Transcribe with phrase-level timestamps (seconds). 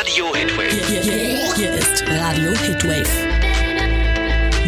[0.00, 0.86] Radio Hitwave.
[0.88, 3.04] Hier, hier, hier ist Radio Hitwave.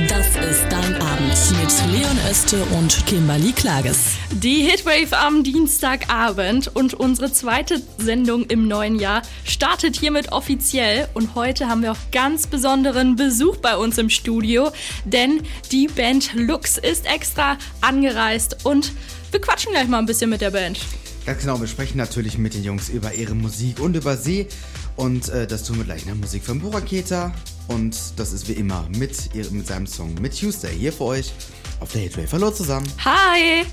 [0.07, 4.17] Das ist dein Abend mit Leon Öste und Kimberly Klages.
[4.31, 11.09] Die Hitwave am Dienstagabend und unsere zweite Sendung im neuen Jahr startet hiermit offiziell.
[11.15, 14.71] Und heute haben wir auch ganz besonderen Besuch bei uns im Studio,
[15.07, 15.41] denn
[15.71, 18.93] die Band Lux ist extra angereist und
[19.31, 20.79] wir quatschen gleich mal ein bisschen mit der Band.
[21.25, 24.49] Ganz genau, wir sprechen natürlich mit den Jungs über ihre Musik und über sie.
[24.97, 27.33] Und äh, das tun wir gleich in der Musik von Buraketa.
[27.69, 31.33] Und das ist wie immer mit, ihr, mit seinem Song mit Tuesday hier für euch
[31.79, 32.29] auf der Hitwave.
[32.33, 32.87] Hallo zusammen.
[33.05, 33.65] Hi!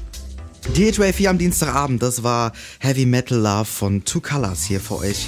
[0.75, 4.97] Die Hitwave hier am Dienstagabend, das war Heavy Metal Love von Two Colors hier für
[4.97, 5.25] euch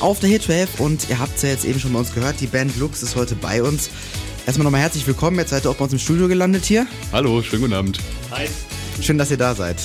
[0.00, 0.68] auf der Hitwave.
[0.78, 3.16] Und ihr habt es ja jetzt eben schon bei uns gehört, die Band Lux ist
[3.16, 3.88] heute bei uns.
[4.44, 6.86] Erstmal nochmal herzlich willkommen, jetzt seid ihr auch bei uns im Studio gelandet hier.
[7.12, 7.98] Hallo, schönen guten Abend.
[9.00, 9.76] Schön, dass ihr da seid.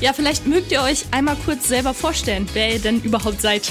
[0.00, 3.70] Ja, vielleicht mögt ihr euch einmal kurz selber vorstellen, wer ihr denn überhaupt seid.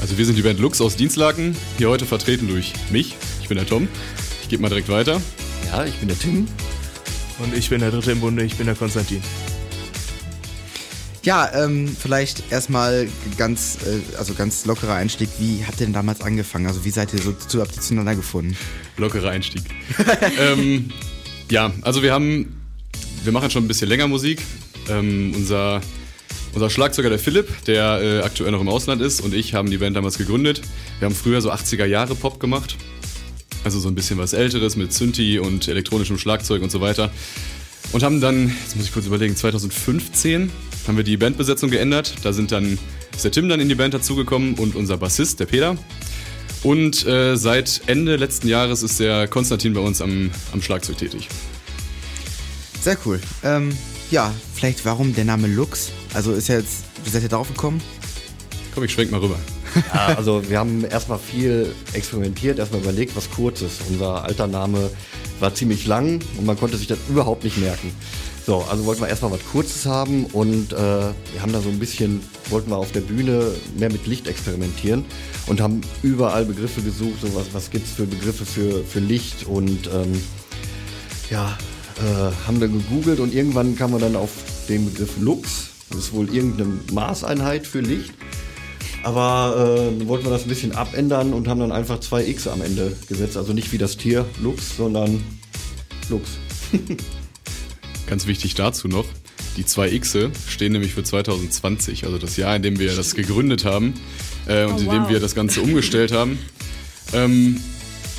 [0.00, 3.16] Also wir sind die Band Lux aus Dienstlaken, hier heute vertreten durch mich.
[3.42, 3.88] Ich bin der Tom.
[4.42, 5.20] Ich gebe mal direkt weiter.
[5.66, 6.46] Ja, ich bin der Tim.
[7.40, 9.20] Und ich bin der Dritte im Bunde, ich bin der Konstantin.
[11.24, 15.28] Ja, ähm, vielleicht erstmal ganz, äh, also ganz lockerer Einstieg.
[15.40, 16.68] Wie habt ihr denn damals angefangen?
[16.68, 18.56] Also wie seid ihr so zu, habt ihr zueinander gefunden?
[18.98, 19.62] Lockerer Einstieg.
[20.38, 20.90] ähm,
[21.50, 22.62] ja, also wir haben,
[23.24, 24.40] wir machen schon ein bisschen länger Musik.
[24.88, 25.80] Ähm, unser,
[26.54, 29.78] unser Schlagzeuger, der Philipp, der äh, aktuell noch im Ausland ist, und ich haben die
[29.78, 30.62] Band damals gegründet.
[30.98, 32.76] Wir haben früher so 80er Jahre Pop gemacht.
[33.64, 37.10] Also so ein bisschen was Älteres mit Synthi und elektronischem Schlagzeug und so weiter.
[37.92, 40.50] Und haben dann, jetzt muss ich kurz überlegen, 2015
[40.86, 42.14] haben wir die Bandbesetzung geändert.
[42.22, 42.78] Da sind dann,
[43.14, 45.76] ist der Tim dann in die Band dazugekommen und unser Bassist, der Peter.
[46.62, 51.28] Und äh, seit Ende letzten Jahres ist der Konstantin bei uns am, am Schlagzeug tätig.
[52.80, 53.20] Sehr cool.
[53.44, 53.76] Ähm,
[54.10, 55.90] ja, vielleicht warum der Name Lux?
[56.14, 57.80] Also ist ja jetzt, wie seid ihr darauf gekommen?
[58.74, 59.38] Komm, ich schwenk mal rüber.
[59.92, 63.82] Ja, also wir haben erstmal viel experimentiert, erstmal überlegt, was kurz ist.
[63.90, 64.88] Unser alter Name
[65.38, 67.90] war ziemlich lang und man konnte sich das überhaupt nicht merken.
[68.46, 71.78] So, also wollten wir erstmal was Kurzes haben und äh, wir haben da so ein
[71.78, 75.04] bisschen, wollten wir auf der Bühne mehr mit Licht experimentieren
[75.46, 79.46] und haben überall Begriffe gesucht, so was, was gibt es für Begriffe für, für Licht
[79.46, 80.22] und ähm,
[81.28, 81.58] ja,
[81.98, 84.30] äh, haben wir gegoogelt und irgendwann kam man dann auf
[84.68, 85.68] den Begriff Lux.
[85.90, 88.12] Das ist wohl irgendeine Maßeinheit für Licht.
[89.02, 92.60] Aber äh, wollten wir das ein bisschen abändern und haben dann einfach zwei X am
[92.60, 93.36] Ende gesetzt.
[93.36, 95.22] Also nicht wie das Tier Lux, sondern
[96.08, 96.30] Lux.
[98.06, 99.04] Ganz wichtig dazu noch,
[99.56, 103.64] die zwei Xe stehen nämlich für 2020, also das Jahr, in dem wir das gegründet
[103.64, 103.94] haben
[104.46, 105.10] äh, und Oh, in dem wow.
[105.10, 106.38] wir das Ganze umgestellt haben.
[107.12, 107.60] Ähm,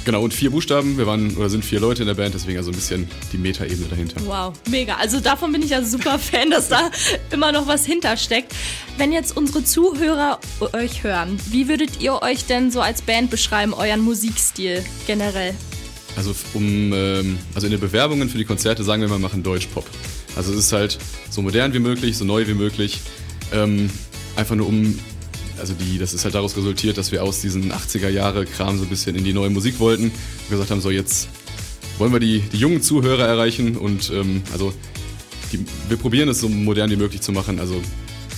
[0.07, 2.71] genau, und vier Buchstaben, wir waren oder sind vier Leute in der Band, deswegen also
[2.71, 4.21] ein bisschen die Metaebene dahinter.
[4.25, 4.95] Wow, mega.
[4.95, 6.89] Also davon bin ich ja super Fan, dass da
[7.29, 8.55] immer noch was hintersteckt.
[8.97, 10.39] Wenn jetzt unsere Zuhörer
[10.71, 15.53] euch hören, wie würdet ihr euch denn so als Band beschreiben, euren Musikstil generell?
[16.15, 19.43] Also um, ähm, also in den Bewerbungen für die Konzerte sagen wir mal, wir machen
[19.43, 19.85] Deutschpop.
[20.37, 20.97] Also es ist halt
[21.29, 23.01] so modern wie möglich, so neu wie möglich.
[23.51, 23.89] Ähm,
[24.37, 24.97] einfach nur um,
[25.59, 28.83] also die, das ist halt daraus resultiert, dass wir aus diesen 80er Jahre Kram so
[28.83, 31.29] ein bisschen in die neue Musik wollten und gesagt haben, so jetzt
[31.97, 34.73] wollen wir die, die jungen Zuhörer erreichen und ähm, also
[35.51, 37.59] die, wir probieren es so modern wie möglich zu machen.
[37.59, 37.81] Also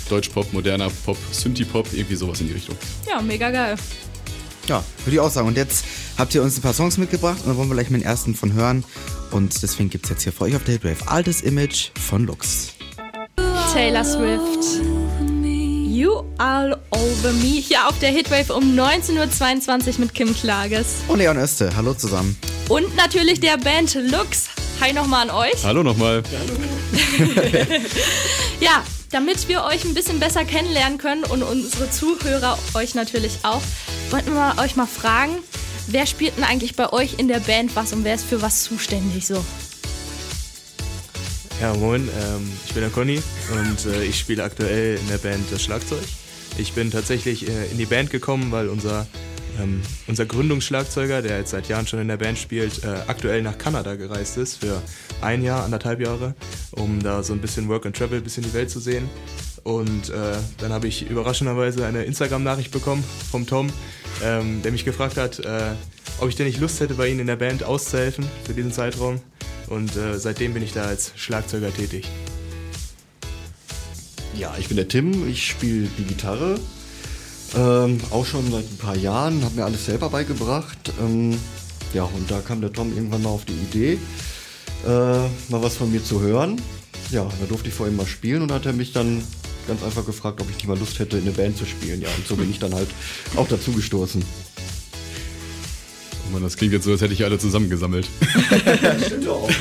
[0.09, 2.75] Deutschpop, moderner Pop, Synthie-Pop, irgendwie sowas in die Richtung.
[3.07, 3.75] Ja, mega geil.
[4.67, 5.47] Ja, würde ich auch sagen.
[5.47, 5.85] Und jetzt
[6.17, 8.35] habt ihr uns ein paar Songs mitgebracht und da wollen wir gleich mit den ersten
[8.35, 8.83] von hören.
[9.31, 12.73] Und deswegen gibt es jetzt hier für euch auf der Hitwave Altes Image von Lux.
[13.73, 14.98] Taylor Swift.
[15.89, 17.59] You All Over Me.
[17.59, 20.97] Hier auf der Hitwave um 19.22 Uhr mit Kim Klages.
[21.07, 22.37] Und Leon Öste, hallo zusammen.
[22.69, 24.49] Und natürlich der Band Lux.
[24.81, 25.63] Hi nochmal an euch.
[25.63, 26.21] Hallo nochmal.
[28.59, 33.61] Ja, damit wir euch ein bisschen besser kennenlernen können und unsere Zuhörer euch natürlich auch,
[34.11, 35.37] wollten wir euch mal fragen,
[35.87, 38.63] wer spielt denn eigentlich bei euch in der Band was und wer ist für was
[38.63, 39.43] zuständig so?
[41.61, 43.21] Ja, moin, ähm, ich bin der Conny
[43.51, 45.99] und äh, ich spiele aktuell in der Band das Schlagzeug.
[46.57, 49.05] Ich bin tatsächlich äh, in die Band gekommen, weil unser,
[49.61, 53.57] ähm, unser Gründungsschlagzeuger, der jetzt seit Jahren schon in der Band spielt, äh, aktuell nach
[53.57, 54.81] Kanada gereist ist für
[55.19, 56.33] ein Jahr, anderthalb Jahre,
[56.71, 59.09] um da so ein bisschen Work and Travel, ein bisschen die Welt zu sehen.
[59.63, 63.69] Und äh, dann habe ich überraschenderweise eine Instagram-Nachricht bekommen vom Tom,
[64.23, 65.73] ähm, der mich gefragt hat, äh,
[66.21, 69.19] ob ich denn nicht Lust hätte, bei Ihnen in der Band auszuhelfen für diesen Zeitraum.
[69.69, 72.07] Und äh, seitdem bin ich da als Schlagzeuger tätig.
[74.35, 76.59] Ja, ich bin der Tim, ich spiele die Gitarre.
[77.55, 80.93] Ähm, auch schon seit ein paar Jahren, habe mir alles selber beigebracht.
[80.99, 81.37] Ähm,
[81.93, 83.97] ja, und da kam der Tom irgendwann mal auf die Idee,
[84.85, 86.61] äh, mal was von mir zu hören.
[87.11, 89.23] Ja, da durfte ich vor ihm mal spielen und hat er mich dann
[89.67, 92.01] ganz einfach gefragt, ob ich nicht mal Lust hätte, in eine Band zu spielen.
[92.01, 92.89] Ja, und so bin ich dann halt
[93.35, 94.23] auch dazu gestoßen.
[96.29, 98.07] Mann, das klingt jetzt so, als hätte ich alle zusammengesammelt.
[99.05, 99.49] Stimmt auch.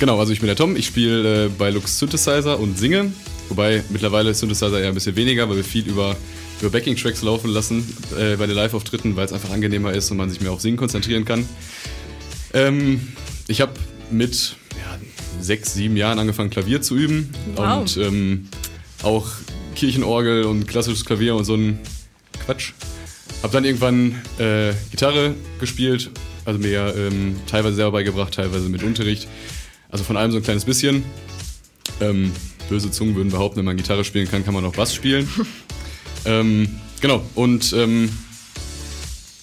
[0.00, 3.12] Genau, also ich bin der Tom, ich spiele äh, bei Lux Synthesizer und singe.
[3.50, 6.16] Wobei mittlerweile Synthesizer eher ein bisschen weniger, weil wir viel über,
[6.60, 7.86] über Backing-Tracks laufen lassen
[8.18, 10.78] äh, bei den Live-Auftritten, weil es einfach angenehmer ist und man sich mehr auf Singen
[10.78, 11.46] konzentrieren kann.
[12.54, 13.08] Ähm,
[13.46, 13.74] ich habe
[14.10, 14.98] mit ja,
[15.38, 17.34] sechs, sieben Jahren angefangen, Klavier zu üben.
[17.56, 17.80] Wow.
[17.80, 18.48] Und ähm,
[19.02, 19.28] auch
[19.74, 21.78] Kirchenorgel und klassisches Klavier und so ein
[22.46, 22.72] Quatsch.
[23.42, 26.10] Hab dann irgendwann äh, Gitarre gespielt,
[26.44, 29.28] also mir ähm, teilweise selber beigebracht, teilweise mit Unterricht.
[29.90, 31.04] Also von allem so ein kleines bisschen.
[32.00, 32.32] Ähm,
[32.68, 35.28] böse Zungen würden behaupten, wenn man Gitarre spielen kann, kann man auch Bass spielen.
[36.24, 36.68] ähm,
[37.00, 38.10] genau, und ähm,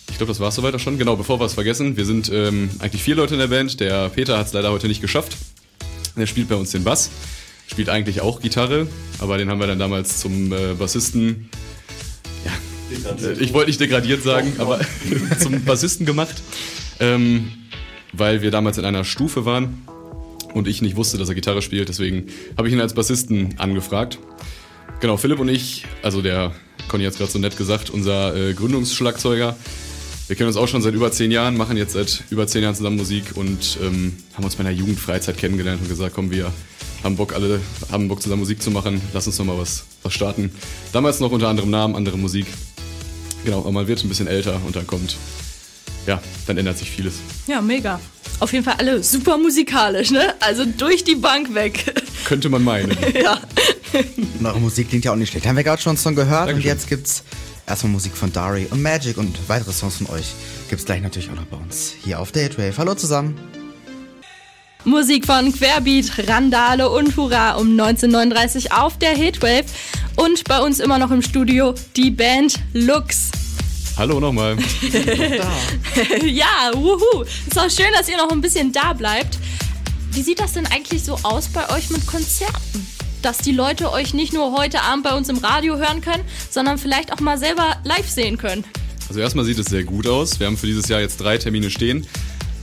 [0.09, 0.97] ich glaube, das war es soweit auch schon.
[0.97, 3.79] Genau, bevor wir es vergessen, wir sind ähm, eigentlich vier Leute in der Band.
[3.79, 5.38] Der Peter hat es leider heute nicht geschafft.
[6.15, 7.11] Der spielt bei uns den Bass.
[7.67, 8.88] Spielt eigentlich auch Gitarre,
[9.19, 11.49] aber den haben wir dann damals zum äh, Bassisten
[12.91, 14.79] äh, ich wollte nicht degradiert sagen, aber
[15.39, 16.41] zum Bassisten gemacht,
[16.99, 17.51] ähm,
[18.13, 19.83] weil wir damals in einer Stufe waren
[20.53, 21.89] und ich nicht wusste, dass er Gitarre spielt.
[21.89, 24.19] Deswegen habe ich ihn als Bassisten angefragt.
[24.99, 26.53] Genau, Philipp und ich, also der
[26.87, 29.55] Conny hat es gerade so nett gesagt, unser äh, Gründungsschlagzeuger.
[30.27, 32.75] Wir kennen uns auch schon seit über zehn Jahren, machen jetzt seit über zehn Jahren
[32.75, 36.51] zusammen Musik und ähm, haben uns bei einer Jugendfreizeit kennengelernt und gesagt, komm, wir
[37.03, 37.61] haben Bock, alle
[37.91, 40.51] haben Bock zusammen Musik zu machen, lass uns noch mal was, was starten.
[40.91, 42.47] Damals noch unter anderem Namen, andere Musik.
[43.47, 45.15] Genau, aber man wird ein bisschen älter und dann kommt,
[46.05, 47.13] ja, dann ändert sich vieles.
[47.47, 47.97] Ja, mega.
[48.41, 50.33] Auf jeden Fall alle super musikalisch, ne?
[50.41, 51.94] Also durch die Bank weg.
[52.25, 52.91] Könnte man meinen.
[53.13, 53.39] ja.
[54.38, 55.47] Und eure Musik klingt ja auch nicht schlecht.
[55.47, 56.57] Haben wir gerade schon einen Song gehört Dankeschön.
[56.57, 57.23] und jetzt gibt's
[57.65, 60.25] erstmal Musik von Dari und Magic und weitere Songs von euch
[60.69, 62.77] gibt's gleich natürlich auch noch bei uns hier auf der Hitwave.
[62.77, 63.56] Hallo zusammen.
[64.87, 69.65] Musik von Querbeat, Randale und Hurra um 1939 auf der Hitwave.
[70.15, 73.31] Und bei uns immer noch im Studio die Band Lux.
[73.97, 74.55] Hallo nochmal.
[76.23, 77.23] ja, wuhu.
[77.45, 79.37] Ist auch schön, dass ihr noch ein bisschen da bleibt.
[80.11, 82.87] Wie sieht das denn eigentlich so aus bei euch mit Konzerten?
[83.21, 86.77] Dass die Leute euch nicht nur heute Abend bei uns im Radio hören können, sondern
[86.77, 88.63] vielleicht auch mal selber live sehen können.
[89.09, 90.39] Also erstmal sieht es sehr gut aus.
[90.39, 92.07] Wir haben für dieses Jahr jetzt drei Termine stehen.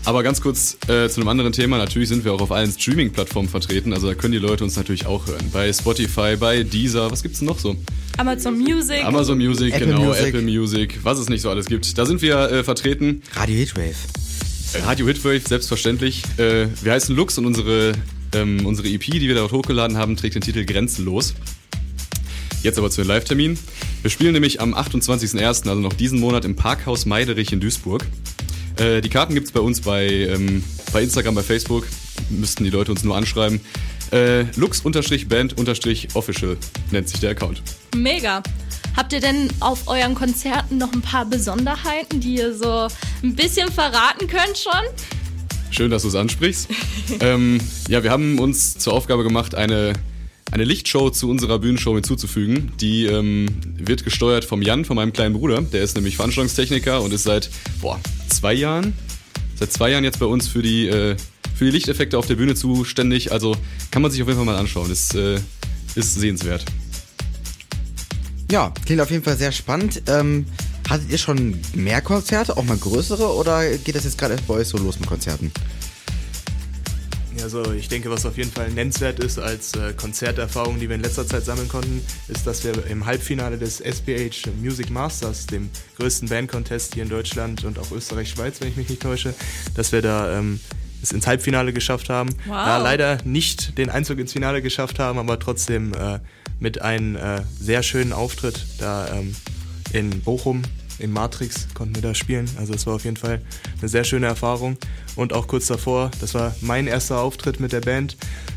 [0.06, 1.78] Aber ganz kurz äh, zu einem anderen Thema.
[1.78, 3.94] Natürlich sind wir auch auf allen Streaming-Plattformen vertreten.
[3.94, 5.50] Also da können die Leute uns natürlich auch hören.
[5.50, 7.74] Bei Spotify, bei Deezer, was gibt's denn noch so?
[8.18, 9.02] Amazon Music.
[9.02, 10.26] Amazon Music, Apple genau, Music.
[10.26, 11.96] Apple Music, was es nicht so alles gibt.
[11.96, 13.22] Da sind wir äh, vertreten.
[13.34, 13.94] Radio Hitwave.
[14.84, 16.22] Radio Hitwave, selbstverständlich.
[16.36, 17.92] Äh, wir heißen Lux und unsere,
[18.34, 21.34] ähm, unsere EP, die wir dort hochgeladen haben, trägt den Titel Grenzenlos.
[22.62, 23.58] Jetzt aber zu den Live-Terminen.
[24.02, 28.04] Wir spielen nämlich am 28.01., also noch diesen Monat, im Parkhaus Meiderich in Duisburg.
[28.76, 30.62] Äh, die Karten gibt's bei uns bei, ähm,
[30.92, 31.86] bei Instagram, bei Facebook.
[32.30, 33.60] Müssten die Leute uns nur anschreiben.
[34.12, 36.56] Äh, Lux-Band-Official
[36.90, 37.62] nennt sich der Account.
[37.96, 38.42] Mega.
[38.96, 42.86] Habt ihr denn auf euren Konzerten noch ein paar Besonderheiten, die ihr so
[43.22, 44.80] ein bisschen verraten könnt schon?
[45.70, 46.68] Schön, dass du es ansprichst.
[47.20, 49.94] ähm, ja, wir haben uns zur Aufgabe gemacht, eine,
[50.52, 52.70] eine Lichtshow zu unserer Bühnenshow hinzuzufügen.
[52.80, 55.62] Die ähm, wird gesteuert vom Jan, von meinem kleinen Bruder.
[55.62, 57.50] Der ist nämlich Veranstaltungstechniker und ist seit
[57.80, 57.98] boah,
[58.34, 58.92] zwei Jahren,
[59.58, 61.16] seit zwei Jahren jetzt bei uns für die, äh,
[61.54, 63.32] für die Lichteffekte auf der Bühne zuständig.
[63.32, 63.56] Also
[63.90, 64.90] kann man sich auf jeden Fall mal anschauen.
[64.90, 65.38] Ist, äh,
[65.94, 66.64] ist sehenswert.
[68.50, 70.02] Ja, klingt auf jeden Fall sehr spannend.
[70.06, 70.46] Ähm,
[70.88, 74.54] hattet ihr schon mehr Konzerte, auch mal größere, oder geht das jetzt gerade erst bei
[74.54, 75.50] euch so los mit Konzerten?
[77.42, 81.02] Also ich denke, was auf jeden Fall nennenswert ist als äh, Konzerterfahrung, die wir in
[81.02, 86.28] letzter Zeit sammeln konnten, ist, dass wir im Halbfinale des SPH Music Masters, dem größten
[86.28, 89.34] Bandcontest hier in Deutschland und auch Österreich, Schweiz, wenn ich mich nicht täusche,
[89.74, 90.60] dass wir da ähm,
[91.02, 92.30] es ins Halbfinale geschafft haben.
[92.46, 92.54] Wow.
[92.54, 96.18] Ja, leider nicht den Einzug ins Finale geschafft haben, aber trotzdem äh,
[96.60, 99.34] mit einem äh, sehr schönen Auftritt da ähm,
[99.92, 100.62] in Bochum
[100.98, 102.48] im Matrix konnten wir da spielen.
[102.58, 103.40] Also es war auf jeden Fall
[103.80, 104.76] eine sehr schöne Erfahrung.
[105.16, 108.16] Und auch kurz davor, das war mein erster Auftritt mit der Band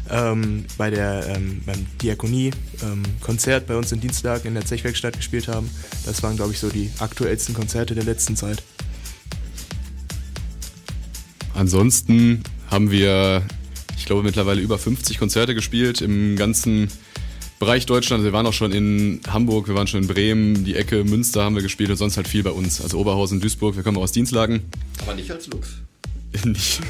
[0.10, 5.70] ähm, bei der ähm, beim Diakonie-Konzert bei uns in Dienstag in der Zechwerkstatt gespielt haben.
[6.06, 8.63] Das waren, glaube ich, so die aktuellsten Konzerte der letzten Zeit.
[11.53, 13.44] Ansonsten haben wir,
[13.98, 16.89] ich glaube, mittlerweile über 50 Konzerte gespielt im ganzen
[17.59, 18.23] Bereich Deutschland.
[18.23, 21.55] Wir waren auch schon in Hamburg, wir waren schon in Bremen, die Ecke Münster haben
[21.55, 22.81] wir gespielt und sonst halt viel bei uns.
[22.81, 24.61] Also Oberhausen, Duisburg, wir kommen aus Dienstlagen.
[25.01, 25.77] Aber nicht als Lux.
[26.45, 26.81] nicht,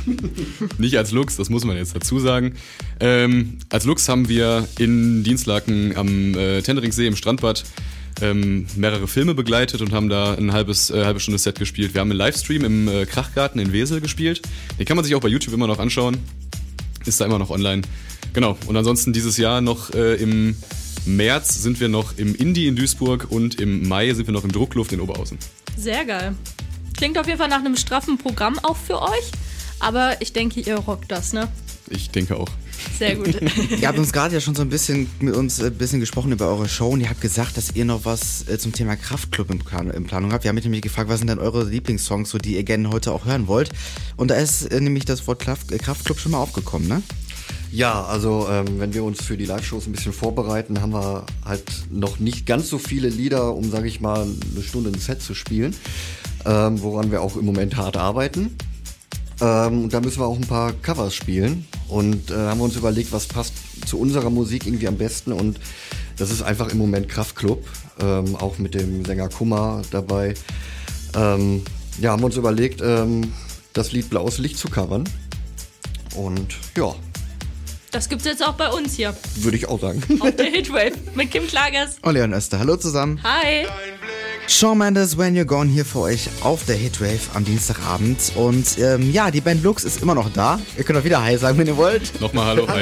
[0.78, 2.56] nicht als Lux, das muss man jetzt dazu sagen.
[3.00, 7.64] Ähm, als Lux haben wir in Dienstlaken am äh, Tenderingsee im Strandbad
[8.22, 11.94] ähm, mehrere Filme begleitet und haben da ein halbes, äh, halbe Stunde Set gespielt.
[11.94, 14.42] Wir haben einen Livestream im äh, Krachgarten in Wesel gespielt.
[14.80, 16.18] Den kann man sich auch bei YouTube immer noch anschauen.
[17.08, 17.82] Ist da immer noch online.
[18.34, 18.58] Genau.
[18.68, 20.58] Und ansonsten dieses Jahr noch äh, im
[21.06, 24.52] März sind wir noch im Indie in Duisburg und im Mai sind wir noch im
[24.52, 25.38] Druckluft in Oberhausen.
[25.78, 26.36] Sehr geil.
[26.98, 29.32] Klingt auf jeden Fall nach einem straffen Programm auch für euch.
[29.80, 31.48] Aber ich denke, ihr rockt das, ne?
[31.90, 32.50] Ich denke auch.
[32.98, 33.40] Sehr gut.
[33.82, 36.48] Ihr habt uns gerade ja schon so ein bisschen mit uns ein bisschen gesprochen über
[36.48, 39.60] eure Show und ihr habt gesagt, dass ihr noch was äh, zum Thema Kraftclub in,
[39.60, 40.44] Plan in Planung habt.
[40.44, 43.12] Wir haben mich nämlich gefragt, was sind denn eure Lieblingssongs, so die ihr gerne heute
[43.12, 43.70] auch hören wollt.
[44.16, 47.04] Und da ist äh, nämlich das Wort Kraft, äh, Kraftclub schon mal aufgekommen, ne?
[47.72, 51.64] Ja, also ähm, wenn wir uns für die Live-Shows ein bisschen vorbereiten, haben wir halt
[51.92, 55.34] noch nicht ganz so viele Lieder, um, sage ich mal, eine Stunde ein Set zu
[55.34, 55.76] spielen,
[56.46, 58.56] ähm, woran wir auch im Moment hart arbeiten.
[59.42, 62.76] Ähm, und da müssen wir auch ein paar Covers spielen und äh, haben wir uns
[62.76, 63.54] überlegt, was passt
[63.86, 65.60] zu unserer Musik irgendwie am besten und
[66.18, 67.66] das ist einfach im Moment Kraftklub,
[68.02, 70.34] ähm, auch mit dem Sänger Kummer dabei.
[71.16, 71.64] Ähm,
[72.00, 73.34] ja, haben wir uns überlegt, ähm,
[73.74, 75.04] das Lied Blaues Licht zu covern
[76.16, 76.94] und ja,
[77.92, 80.04] Das gibt's jetzt auch bei uns hier würde ich auch sagen.
[80.20, 81.98] auf der Hitwave mit Kim Klagers.
[82.02, 83.20] Und Leon Öster, hallo zusammen.
[83.24, 83.66] Hi.
[84.50, 88.32] Shawn Mendes, When You're Gone hier für euch auf der Hitwave am Dienstagabend.
[88.36, 90.58] Und ähm, ja, die Band Lux ist immer noch da.
[90.78, 92.20] Ihr könnt auch wieder Hi sagen, wenn ihr wollt.
[92.22, 92.68] Nochmal Hallo.
[92.70, 92.82] Hi.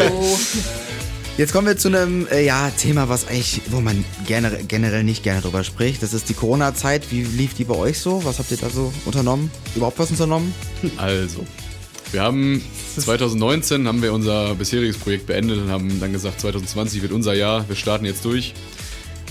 [1.38, 5.24] Jetzt kommen wir zu einem äh, ja, Thema, was eigentlich, wo man generell, generell nicht
[5.24, 6.04] gerne drüber spricht.
[6.04, 7.12] Das ist die Corona-Zeit.
[7.12, 8.24] Wie lief die bei euch so?
[8.24, 9.50] Was habt ihr da so unternommen?
[9.76, 10.54] Überhaupt was unternommen?
[10.98, 11.46] Also,
[12.12, 12.64] wir haben
[12.96, 17.68] 2019 haben wir unser bisheriges Projekt beendet und haben dann gesagt, 2020 wird unser Jahr,
[17.68, 18.54] wir starten jetzt durch.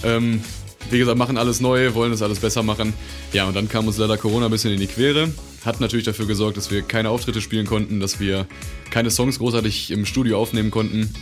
[0.03, 0.43] Ähm,
[0.91, 2.93] wie gesagt, machen alles neu, wollen das alles besser machen.
[3.33, 5.31] Ja, und dann kam uns leider Corona ein bisschen in die Quere.
[5.65, 8.47] Hat natürlich dafür gesorgt, dass wir keine Auftritte spielen konnten, dass wir
[8.91, 11.13] keine Songs großartig im Studio aufnehmen konnten,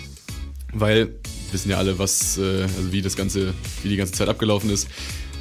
[0.72, 1.14] weil
[1.52, 4.88] wissen ja alle, was, äh, also wie das ganze, wie die ganze Zeit abgelaufen ist.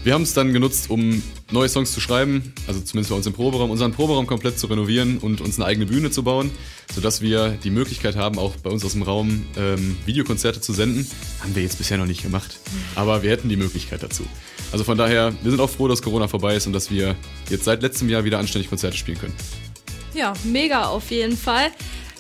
[0.04, 3.34] Wir haben es dann genutzt, um neue Songs zu schreiben, also zumindest bei uns im
[3.34, 6.50] Proberaum, unseren Proberaum komplett zu renovieren und uns eine eigene Bühne zu bauen,
[6.92, 11.06] sodass wir die Möglichkeit haben, auch bei uns aus dem Raum ähm, Videokonzerte zu senden.
[11.42, 12.58] Haben wir jetzt bisher noch nicht gemacht,
[12.96, 14.24] aber wir hätten die Möglichkeit dazu.
[14.72, 17.16] Also von daher, wir sind auch froh, dass Corona vorbei ist und dass wir
[17.52, 19.36] jetzt seit letztem Jahr wieder anständig Konzerte spielen können.
[20.16, 21.70] Ja, mega auf jeden Fall.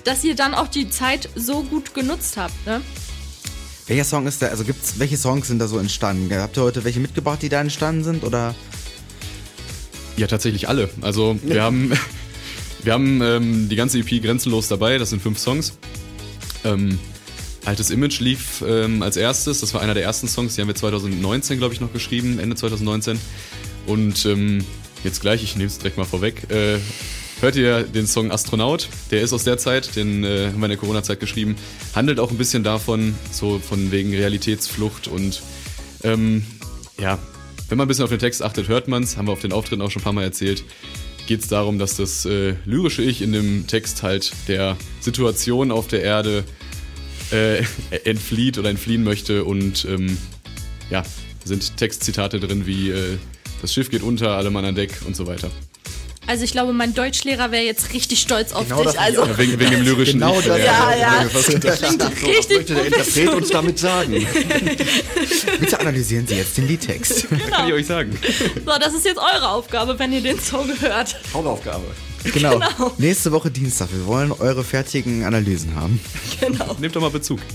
[0.03, 2.81] Dass ihr dann auch die Zeit so gut genutzt habt, ne?
[3.91, 6.33] Welcher Song ist da, also gibt's, welche Songs sind da so entstanden?
[6.33, 8.23] Habt ihr heute welche mitgebracht, die da entstanden sind?
[8.23, 8.55] Oder?
[10.15, 10.89] Ja, tatsächlich alle.
[11.01, 11.91] Also wir haben,
[12.83, 15.77] wir haben ähm, die ganze EP grenzenlos dabei, das sind fünf Songs.
[16.63, 16.99] Ähm,
[17.65, 20.75] Altes Image lief ähm, als erstes, das war einer der ersten Songs, die haben wir
[20.75, 23.19] 2019, glaube ich, noch geschrieben, Ende 2019.
[23.87, 24.63] Und ähm,
[25.03, 26.77] jetzt gleich, ich nehme es direkt mal vorweg, äh,
[27.41, 30.69] hört ihr den Song Astronaut, der ist aus der Zeit, den äh, haben wir in
[30.69, 31.55] der Corona-Zeit geschrieben,
[31.95, 35.41] handelt auch ein bisschen davon, so von wegen Realitätsflucht und
[36.03, 36.45] ähm,
[36.99, 37.17] ja,
[37.67, 39.51] wenn man ein bisschen auf den Text achtet, hört man es, haben wir auf den
[39.51, 40.63] Auftritten auch schon ein paar Mal erzählt,
[41.25, 45.87] geht es darum, dass das äh, lyrische Ich in dem Text halt der Situation auf
[45.87, 46.43] der Erde
[47.31, 47.63] äh,
[48.03, 50.17] entflieht oder entfliehen möchte und ähm,
[50.91, 51.03] ja,
[51.43, 53.17] sind Textzitate drin wie äh,
[53.61, 55.49] das Schiff geht unter, alle Mann an Deck und so weiter.
[56.27, 59.01] Also ich glaube, mein Deutschlehrer wäre jetzt richtig stolz auf Genau das dich.
[59.01, 60.45] Also Ja, wegen, wegen dem lyrischen Genau Ich.
[60.45, 61.25] das- Ja, ja.
[61.33, 61.79] Was gedacht.
[61.79, 64.13] klingt Was richtig möchte der Interpret uns damit sagen?
[65.59, 67.27] Bitte analysieren Sie jetzt den Liedtext.
[67.49, 68.17] kann ich euch sagen.
[68.65, 71.17] So, das ist jetzt eure Aufgabe, wenn ihr den Song hört.
[71.33, 71.85] Hausaufgabe.
[72.31, 72.59] genau.
[72.59, 72.93] Genau.
[72.97, 73.89] Nächste Woche Dienstag.
[73.91, 75.99] Wir wollen eure fertigen Analysen haben.
[76.39, 76.77] Genau.
[76.79, 77.39] Nehmt doch mal Bezug.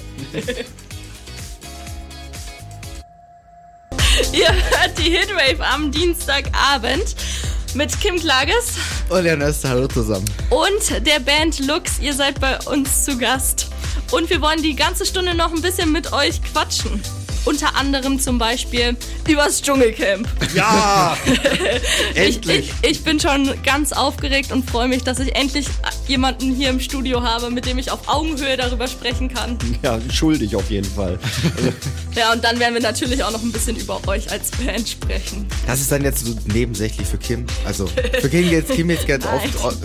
[4.32, 7.14] Ihr hört die Hitwave am Dienstagabend
[7.76, 8.74] mit Kim Klages
[9.08, 10.24] Und Leon Öster, hallo zusammen.
[10.50, 11.98] und der Band Lux.
[12.00, 13.68] Ihr seid bei uns zu Gast.
[14.12, 17.02] Und wir wollen die ganze Stunde noch ein bisschen mit euch quatschen.
[17.46, 20.28] Unter anderem zum Beispiel übers Dschungelcamp.
[20.54, 21.16] Ja!
[22.14, 22.72] Ich, Endlich!
[22.82, 25.66] ich, ich bin schon ganz aufgeregt und freue mich, dass ich endlich
[26.08, 29.58] jemanden hier im Studio habe, mit dem ich auf Augenhöhe darüber sprechen kann.
[29.82, 31.18] Ja, schuldig auf jeden Fall.
[32.16, 35.46] Ja, und dann werden wir natürlich auch noch ein bisschen über euch als Band sprechen.
[35.66, 37.44] Das ist dann jetzt so nebensächlich für Kim.
[37.66, 39.76] Also für Kim jetzt Kim jetzt ganz oft.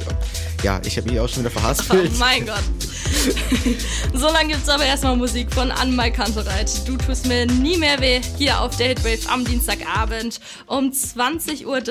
[0.63, 2.18] Ja, ich habe mich auch schon wieder Oh verhaspelt.
[2.18, 2.63] mein Gott.
[4.13, 6.72] so lange gibt's aber erstmal Musik von Anmal Kantereit.
[6.88, 8.22] Du tust mir nie mehr weh.
[8.38, 11.81] Hier auf der Hitwave am Dienstagabend um 20.03 Uhr.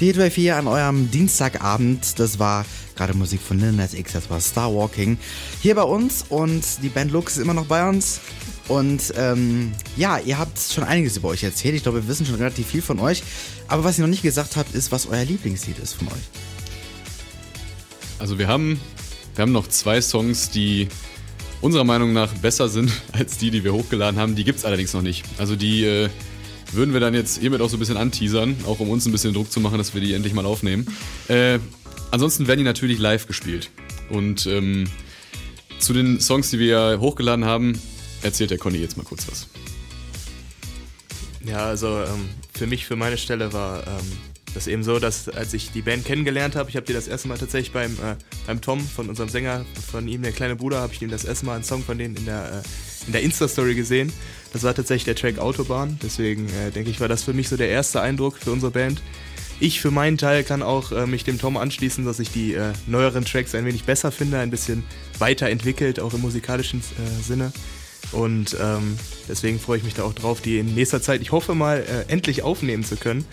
[0.00, 2.18] Die Hitwave hier an eurem Dienstagabend.
[2.18, 2.64] Das war
[2.96, 5.18] gerade Musik von Lil Nas X, das war Star Walking.
[5.62, 8.20] Hier bei uns und die Band Lux ist immer noch bei uns.
[8.66, 11.74] Und ähm, ja, ihr habt schon einiges über euch erzählt.
[11.74, 13.22] Ich glaube, wir wissen schon relativ viel von euch.
[13.66, 16.28] Aber was ihr noch nicht gesagt habt, ist, was euer Lieblingslied ist von euch.
[18.18, 18.80] Also wir haben,
[19.34, 20.88] wir haben noch zwei Songs, die
[21.60, 24.34] unserer Meinung nach besser sind als die, die wir hochgeladen haben.
[24.34, 25.24] Die gibt's allerdings noch nicht.
[25.38, 26.08] Also die äh,
[26.72, 29.32] würden wir dann jetzt hiermit auch so ein bisschen anteasern, auch um uns ein bisschen
[29.32, 30.86] Druck zu machen, dass wir die endlich mal aufnehmen.
[31.28, 31.58] Äh,
[32.10, 33.70] ansonsten werden die natürlich live gespielt.
[34.10, 34.84] Und ähm,
[35.78, 37.80] zu den Songs, die wir hochgeladen haben,
[38.22, 39.48] erzählt der Conny jetzt mal kurz was.
[41.44, 44.12] Ja, also ähm, für mich, für meine Stelle war ähm,
[44.58, 47.28] das eben so, dass als ich die Band kennengelernt habe, ich habe die das erste
[47.28, 50.92] Mal tatsächlich beim, äh, beim Tom, von unserem Sänger, von ihm, der kleine Bruder, habe
[50.92, 52.62] ich ihm das erste Mal einen Song von denen in der,
[53.08, 54.12] äh, der Insta-Story gesehen.
[54.52, 57.56] Das war tatsächlich der Track Autobahn, deswegen äh, denke ich, war das für mich so
[57.56, 59.00] der erste Eindruck für unsere Band.
[59.60, 62.72] Ich für meinen Teil kann auch äh, mich dem Tom anschließen, dass ich die äh,
[62.88, 64.82] neueren Tracks ein wenig besser finde, ein bisschen
[65.20, 67.52] weiterentwickelt, auch im musikalischen äh, Sinne.
[68.10, 68.96] Und ähm,
[69.28, 72.10] deswegen freue ich mich da auch drauf, die in nächster Zeit, ich hoffe mal, äh,
[72.10, 73.24] endlich aufnehmen zu können.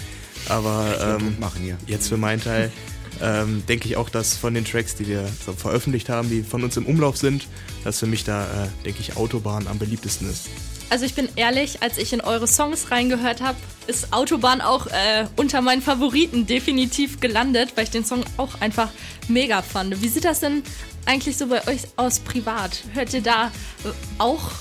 [0.49, 1.77] Aber ähm, machen hier.
[1.87, 2.71] jetzt für meinen Teil
[3.21, 6.63] ähm, denke ich auch, dass von den Tracks, die wir so veröffentlicht haben, die von
[6.63, 7.47] uns im Umlauf sind,
[7.83, 10.49] dass für mich da, äh, denke ich, Autobahn am beliebtesten ist.
[10.89, 15.25] Also ich bin ehrlich, als ich in eure Songs reingehört habe, ist Autobahn auch äh,
[15.35, 18.89] unter meinen Favoriten definitiv gelandet, weil ich den Song auch einfach
[19.27, 20.01] mega fand.
[20.01, 20.61] Wie sieht das denn
[21.05, 22.83] eigentlich so bei euch aus privat?
[22.93, 24.51] Hört ihr da äh, auch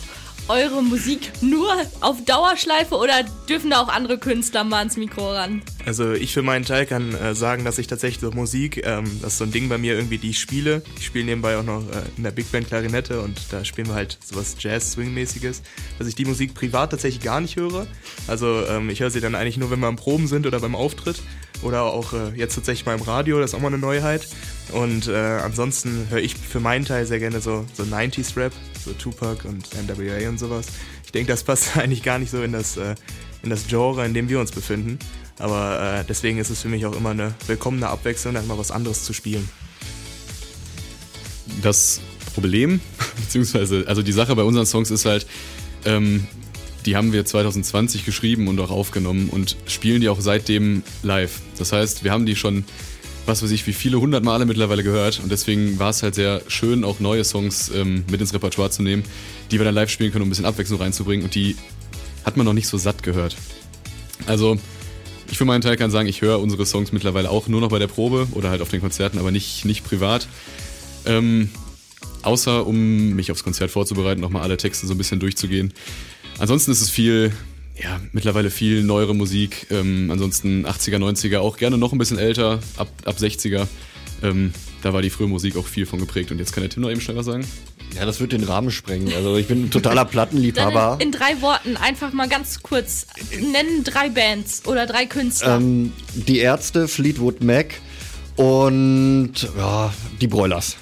[0.49, 5.63] eure Musik nur auf Dauerschleife oder dürfen da auch andere Künstler mal ans Mikro ran?
[5.87, 9.33] Also ich für meinen Teil kann äh, sagen, dass ich tatsächlich so Musik, ähm, das
[9.33, 10.83] ist so ein Ding bei mir irgendwie, die ich spiele.
[10.99, 13.95] Ich spiele nebenbei auch noch äh, in der Big Band Klarinette und da spielen wir
[13.95, 15.63] halt sowas Jazz-Swing-mäßiges,
[15.99, 17.87] dass ich die Musik privat tatsächlich gar nicht höre.
[18.27, 20.75] Also ähm, ich höre sie dann eigentlich nur, wenn wir am Proben sind oder beim
[20.75, 21.23] Auftritt
[21.63, 24.27] oder auch äh, jetzt tatsächlich mal im Radio, das ist auch mal eine Neuheit.
[24.75, 28.53] Und äh, ansonsten höre ich für meinen Teil sehr gerne so, so 90s-Rap,
[28.85, 30.67] so Tupac und NWA und sowas.
[31.05, 32.97] Ich denke, das passt eigentlich gar nicht so in das, äh,
[33.45, 34.99] in das Genre, in dem wir uns befinden.
[35.39, 38.73] Aber äh, deswegen ist es für mich auch immer eine willkommene Abwechslung, dann mal was
[38.73, 39.49] anderes zu spielen.
[41.63, 42.01] Das
[42.35, 42.81] Problem,
[43.17, 45.29] beziehungsweise, also die Sache bei unseren Songs ist halt,
[45.85, 46.27] ähm,
[46.85, 51.41] die haben wir 2020 geschrieben und auch aufgenommen und spielen die auch seitdem live.
[51.59, 52.65] Das heißt, wir haben die schon,
[53.27, 56.43] was weiß ich, wie viele hundert Male mittlerweile gehört und deswegen war es halt sehr
[56.49, 59.03] schön, auch neue Songs ähm, mit ins Repertoire zu nehmen,
[59.51, 61.57] die wir dann live spielen können, um ein bisschen Abwechslung reinzubringen und die
[62.25, 63.37] hat man noch nicht so satt gehört.
[64.27, 64.59] Also,
[65.31, 67.79] ich für meinen Teil kann sagen, ich höre unsere Songs mittlerweile auch nur noch bei
[67.79, 70.29] der Probe oder halt auf den Konzerten, aber nicht, nicht privat.
[71.07, 71.51] Ähm,
[72.23, 75.73] außer um mich aufs Konzert vorzubereiten, nochmal alle Texte so ein bisschen durchzugehen.
[76.39, 77.33] Ansonsten ist es viel,
[77.83, 79.67] ja, mittlerweile viel neuere Musik.
[79.71, 83.67] Ähm, ansonsten 80er, 90er, auch gerne noch ein bisschen älter, ab, ab 60er.
[84.23, 86.31] Ähm, da war die frühe Musik auch viel von geprägt.
[86.31, 87.47] Und jetzt kann der Tim noch eben schnell was sagen.
[87.95, 89.13] Ja, das wird den Rahmen sprengen.
[89.15, 90.99] Also ich bin ein totaler Dann Plattenliebhaber.
[91.01, 93.07] in, in drei Worten einfach mal ganz kurz
[93.41, 95.57] nennen drei Bands oder drei Künstler.
[95.57, 97.81] Ähm, die Ärzte, Fleetwood Mac
[98.37, 100.77] und ja, die Broilers.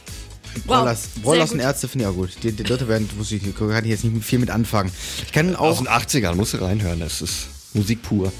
[0.66, 1.52] Broilers gut.
[1.52, 2.30] und Ärzte finde ich auch gut.
[2.42, 4.90] Die, die dritte Band muss ich, kann ich jetzt nicht viel mit anfangen.
[5.24, 8.32] Ich kann Aus auch, den 80ern, musst du reinhören, das ist Musik pur.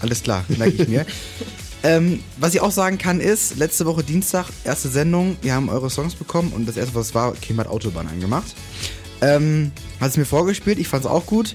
[0.00, 1.06] alles klar, merke ich mir.
[1.82, 5.90] ähm, was ich auch sagen kann ist, letzte Woche Dienstag, erste Sendung, wir haben eure
[5.90, 8.54] Songs bekommen und das erste, was war, Kim hat Autobahn angemacht.
[9.20, 11.54] Ähm, hat es mir vorgespielt, ich fand es auch gut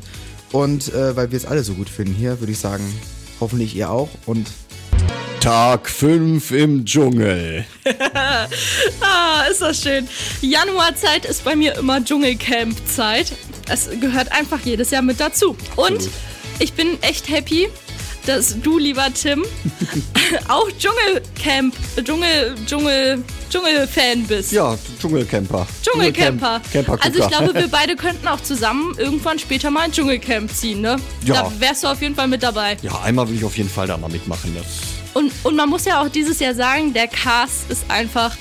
[0.51, 2.83] und äh, weil wir es alle so gut finden hier, würde ich sagen,
[3.39, 4.47] hoffentlich ihr auch und
[5.41, 7.65] Tag 5 im Dschungel.
[9.01, 10.07] Ah, ist das schön.
[10.41, 13.33] Januarzeit ist bei mir immer Dschungelcamp-Zeit.
[13.67, 15.57] Es gehört einfach jedes Jahr mit dazu.
[15.75, 16.09] Und
[16.59, 17.69] ich bin echt happy,
[18.27, 19.43] dass du, lieber Tim,
[20.47, 24.51] auch Dschungelcamp, Dschungel, Dschungel, Dschungelfan bist.
[24.51, 25.65] Ja, Dschungelcamper.
[25.81, 26.61] Dschungelcamper.
[26.71, 30.81] Camper also ich glaube, wir beide könnten auch zusammen irgendwann später mal ein Dschungelcamp ziehen,
[30.81, 30.97] ne?
[31.25, 31.35] Ja.
[31.35, 32.77] Da wärst du auf jeden Fall mit dabei.
[32.83, 34.55] Ja, einmal will ich auf jeden Fall da mal mitmachen.
[34.55, 38.35] Das Und, und man muss ja auch dieses Jahr sagen, der Cast ist einfach,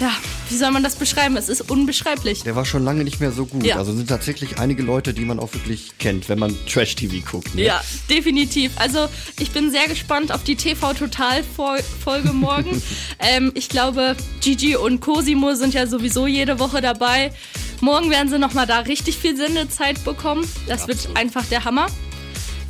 [0.00, 0.12] ja,
[0.48, 1.36] wie soll man das beschreiben?
[1.36, 2.42] Es ist unbeschreiblich.
[2.42, 3.64] Der war schon lange nicht mehr so gut.
[3.64, 3.76] Ja.
[3.76, 7.54] Also sind tatsächlich einige Leute, die man auch wirklich kennt, wenn man Trash-TV guckt.
[7.54, 7.62] Ne?
[7.62, 8.72] Ja, definitiv.
[8.76, 12.82] Also ich bin sehr gespannt auf die TV-Total-Folge morgen.
[13.20, 17.32] ähm, ich glaube, Gigi und Cosimo sind ja sowieso jede Woche dabei.
[17.80, 20.46] Morgen werden sie nochmal da richtig viel Sendezeit bekommen.
[20.66, 21.86] Das wird einfach der Hammer.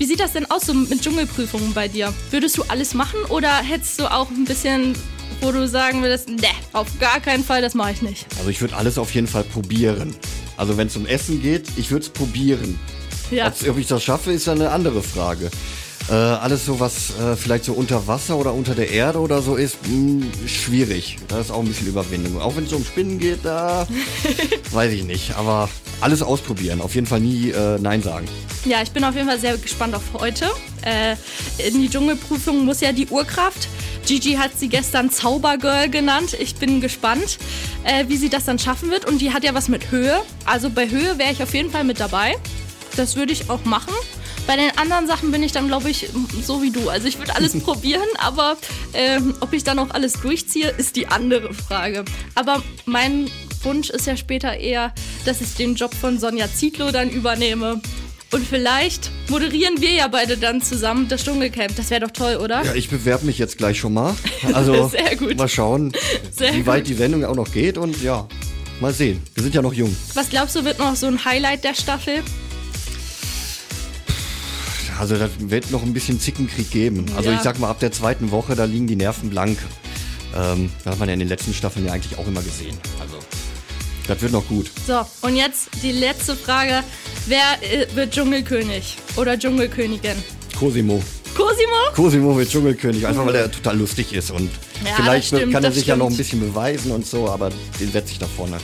[0.01, 2.15] Wie sieht das denn aus so mit Dschungelprüfungen bei dir?
[2.31, 4.95] Würdest du alles machen oder hättest du auch ein bisschen,
[5.43, 8.25] wo du sagen würdest, ne, auf gar keinen Fall, das mache ich nicht?
[8.39, 10.15] Also ich würde alles auf jeden Fall probieren.
[10.57, 12.79] Also wenn es um Essen geht, ich würde es probieren.
[13.31, 13.53] Ja.
[13.69, 15.51] Ob ich das schaffe, ist dann eine andere Frage.
[16.11, 19.55] Äh, alles so, was äh, vielleicht so unter Wasser oder unter der Erde oder so
[19.55, 21.19] ist, mh, schwierig.
[21.29, 22.41] Da ist auch ein bisschen Überwindung.
[22.41, 23.87] Auch wenn es um Spinnen geht, da
[24.73, 25.37] weiß ich nicht.
[25.37, 25.69] Aber
[26.01, 26.81] alles ausprobieren.
[26.81, 28.27] Auf jeden Fall nie äh, Nein sagen.
[28.65, 30.47] Ja, ich bin auf jeden Fall sehr gespannt auf heute.
[30.83, 31.15] Äh,
[31.65, 33.69] in die Dschungelprüfung muss ja die Urkraft.
[34.05, 36.37] Gigi hat sie gestern Zaubergirl genannt.
[36.41, 37.39] Ich bin gespannt,
[37.85, 39.05] äh, wie sie das dann schaffen wird.
[39.05, 40.21] Und die hat ja was mit Höhe.
[40.45, 42.37] Also bei Höhe wäre ich auf jeden Fall mit dabei.
[42.97, 43.95] Das würde ich auch machen.
[44.47, 46.09] Bei den anderen Sachen bin ich dann, glaube ich,
[46.45, 46.89] so wie du.
[46.89, 48.57] Also ich würde alles probieren, aber
[48.95, 52.05] ähm, ob ich dann auch alles durchziehe, ist die andere Frage.
[52.35, 53.31] Aber mein
[53.63, 54.93] Wunsch ist ja später eher,
[55.25, 57.81] dass ich den Job von Sonja Zietlow dann übernehme.
[58.33, 61.75] Und vielleicht moderieren wir ja beide dann zusammen das Dschungelcamp.
[61.77, 62.65] Das wäre doch toll, oder?
[62.65, 64.15] Ja, ich bewerbe mich jetzt gleich schon mal.
[64.53, 65.37] Also Sehr gut.
[65.37, 65.93] mal schauen,
[66.37, 66.89] Sehr wie weit gut.
[66.89, 68.27] die Wendung auch noch geht und ja,
[68.81, 69.21] mal sehen.
[69.35, 69.95] Wir sind ja noch jung.
[70.15, 72.23] Was glaubst du, wird noch so ein Highlight der Staffel?
[75.01, 77.07] Also das wird noch ein bisschen Zickenkrieg geben.
[77.17, 77.37] Also Ja.
[77.37, 79.59] ich sag mal, ab der zweiten Woche, da liegen die Nerven blank.
[80.37, 82.77] Ähm, das hat man ja in den letzten Staffeln ja eigentlich auch immer gesehen.
[83.01, 83.17] Also
[84.07, 84.71] das wird noch gut.
[84.87, 86.83] So, und jetzt die letzte Frage.
[87.27, 90.17] Wer äh, wird Dschungelkönig oder Dschungelkönigin?
[90.59, 91.03] Cosimo.
[91.35, 91.77] Cosimo?
[91.95, 94.51] Cosimo wird Dschungelkönig, einfach weil er total lustig ist und
[94.85, 96.29] Ja, vielleicht stimmt, kann er sich ja noch ein stimmt.
[96.31, 98.59] bisschen beweisen und so, aber den setze ich da vorne.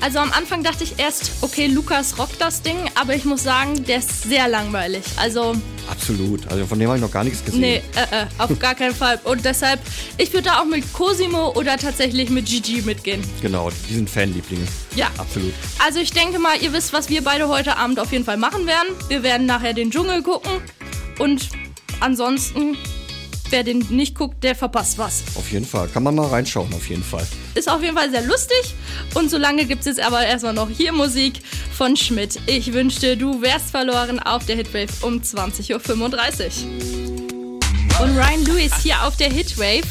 [0.00, 3.84] Also am Anfang dachte ich erst, okay, Lukas rockt das Ding, aber ich muss sagen,
[3.84, 5.02] der ist sehr langweilig.
[5.16, 5.54] Also,
[5.90, 6.46] Absolut.
[6.50, 7.60] Also von dem habe ich noch gar nichts gesehen.
[7.60, 9.18] nee, äh, äh, auf gar keinen Fall.
[9.24, 9.80] Und deshalb,
[10.18, 13.22] ich würde da auch mit Cosimo oder tatsächlich mit Gigi mitgehen.
[13.40, 14.66] Genau, die sind Fanlieblinge.
[14.94, 15.08] Ja.
[15.16, 15.52] Absolut.
[15.84, 18.66] Also ich denke mal, ihr wisst, was wir beide heute Abend auf jeden Fall machen
[18.66, 18.88] werden.
[19.08, 20.52] Wir werden nachher den Dschungel gucken
[21.18, 21.48] und
[22.00, 22.76] ansonsten,
[23.50, 25.22] wer den nicht guckt, der verpasst was.
[25.34, 25.88] Auf jeden Fall.
[25.88, 27.26] Kann man mal reinschauen, auf jeden Fall.
[27.54, 28.74] Ist auf jeden Fall sehr lustig
[29.14, 31.40] und solange gibt es jetzt aber erstmal noch hier Musik
[31.72, 32.38] von Schmidt.
[32.46, 35.78] Ich wünschte, du wärst verloren auf der Hitwave um 20.35 Uhr.
[38.00, 39.86] Und Ryan Lewis hier auf der Hitwave.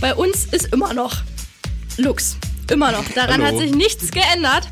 [0.00, 1.16] Bei uns ist immer noch
[1.96, 2.36] Lux.
[2.70, 3.04] Immer noch.
[3.14, 3.56] Daran Hallo.
[3.56, 4.68] hat sich nichts geändert.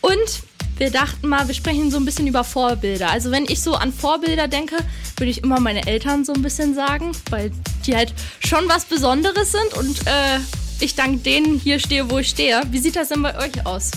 [0.00, 0.45] Und
[0.78, 3.10] wir dachten mal, wir sprechen so ein bisschen über Vorbilder.
[3.10, 4.76] Also wenn ich so an Vorbilder denke,
[5.16, 7.50] würde ich immer meine Eltern so ein bisschen sagen, weil
[7.86, 10.38] die halt schon was Besonderes sind und äh,
[10.80, 12.60] ich dank denen hier stehe, wo ich stehe.
[12.70, 13.90] Wie sieht das denn bei euch aus?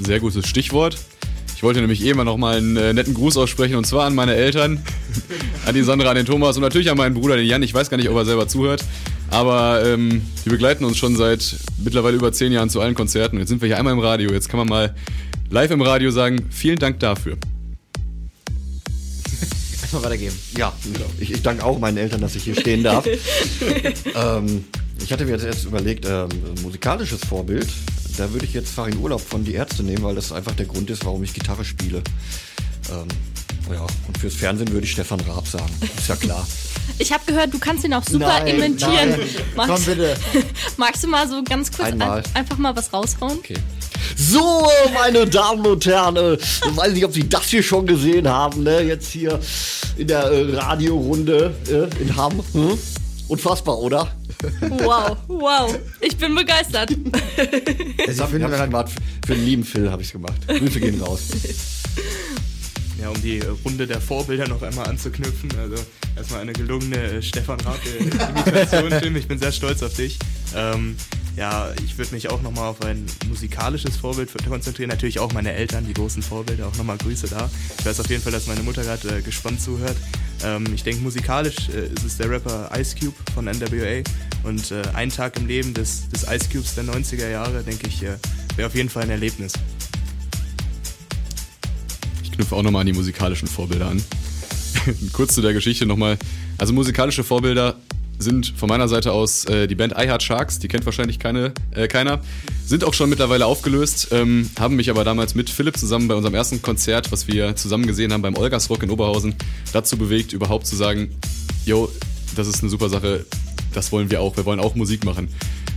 [0.00, 0.96] Sehr gutes Stichwort.
[1.56, 4.36] Ich wollte nämlich eben noch mal einen äh, netten Gruß aussprechen und zwar an meine
[4.36, 4.80] Eltern,
[5.66, 7.64] an die Sandra, an den Thomas und natürlich an meinen Bruder, den Jan.
[7.64, 8.84] Ich weiß gar nicht, ob er selber zuhört,
[9.30, 13.38] aber ähm, die begleiten uns schon seit mittlerweile über zehn Jahren zu allen Konzerten.
[13.38, 14.32] Jetzt sind wir hier einmal im Radio.
[14.32, 14.94] Jetzt kann man mal
[15.50, 17.36] live im Radio sagen, vielen Dank dafür.
[19.80, 20.36] Erstmal weitergeben.
[20.56, 20.72] Ja,
[21.20, 23.06] ich, ich danke auch meinen Eltern, dass ich hier stehen darf.
[24.14, 24.64] ähm,
[25.02, 26.28] ich hatte mir jetzt erst überlegt, ähm,
[26.62, 27.68] musikalisches Vorbild,
[28.16, 30.90] da würde ich jetzt Farin Urlaub von Die Ärzte nehmen, weil das einfach der Grund
[30.90, 32.02] ist, warum ich Gitarre spiele.
[32.90, 33.08] Ähm,
[33.72, 35.72] ja, und fürs Fernsehen würde ich Stefan Raab sagen.
[35.96, 36.46] Ist ja klar.
[37.00, 39.10] Ich habe gehört, du kannst ihn auch super Nein, imitieren.
[39.10, 39.20] nein.
[39.54, 40.16] Magst, Komm bitte.
[40.78, 42.18] magst du mal so ganz kurz Einmal.
[42.20, 43.38] ein, einfach mal was raushauen?
[43.38, 43.54] Okay.
[44.16, 48.26] So, meine Damen und Herren, äh, ich weiß nicht, ob Sie das hier schon gesehen
[48.26, 48.80] haben, ne?
[48.80, 49.38] jetzt hier
[49.98, 52.42] in der äh, Radiorunde äh, in Hamm.
[52.52, 52.78] Hm?
[53.28, 54.10] Unfassbar, oder?
[54.78, 55.78] Wow, wow.
[56.00, 56.90] Ich bin begeistert.
[56.90, 57.02] Also
[57.98, 58.92] ich Ich finde, man hat gemacht.
[59.26, 60.40] Für den lieben Phil habe ich gemacht.
[60.48, 61.20] Grüße gehen raus.
[62.98, 65.50] Ja, um die äh, Runde der Vorbilder noch einmal anzuknüpfen.
[65.56, 65.76] Also
[66.16, 69.16] erstmal eine gelungene äh, Stefan Raab äh, Tim.
[69.16, 70.18] Ich bin sehr stolz auf dich.
[70.54, 70.96] Ähm,
[71.36, 74.90] ja, ich würde mich auch nochmal auf ein musikalisches Vorbild konzentrieren.
[74.90, 76.66] Natürlich auch meine Eltern, die großen Vorbilder.
[76.66, 77.48] Auch nochmal Grüße da.
[77.78, 79.96] Ich weiß auf jeden Fall, dass meine Mutter gerade äh, gespannt zuhört.
[80.42, 84.02] Ähm, ich denke, musikalisch äh, ist es der Rapper Ice Cube von NWA.
[84.42, 88.02] Und äh, ein Tag im Leben des, des Ice Cubes der 90er Jahre, denke ich,
[88.02, 89.52] wäre auf jeden Fall ein Erlebnis.
[92.38, 94.00] Knüpfe auch nochmal an die musikalischen Vorbilder an.
[95.12, 96.16] Kurz zu der Geschichte nochmal.
[96.56, 97.74] Also musikalische Vorbilder
[98.20, 101.52] sind von meiner Seite aus äh, die Band I Heart Sharks, die kennt wahrscheinlich keine,
[101.72, 102.20] äh, keiner.
[102.64, 106.34] Sind auch schon mittlerweile aufgelöst, ähm, haben mich aber damals mit Philipp zusammen bei unserem
[106.36, 109.34] ersten Konzert, was wir zusammen gesehen haben beim Olgas Rock in Oberhausen,
[109.72, 111.10] dazu bewegt, überhaupt zu sagen,
[111.66, 111.90] yo,
[112.36, 113.26] das ist eine super Sache,
[113.74, 115.28] das wollen wir auch, wir wollen auch Musik machen.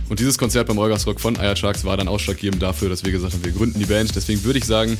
[0.08, 3.04] Und dieses Konzert beim Olgas Rock von I Heart Sharks war dann ausschlaggebend dafür, dass
[3.04, 4.14] wir gesagt haben, wir gründen die Band.
[4.14, 4.96] Deswegen würde ich sagen,